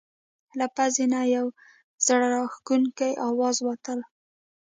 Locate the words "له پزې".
0.59-1.05